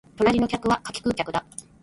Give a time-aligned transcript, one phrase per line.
[0.17, 1.45] 隣の客は柿食う客だ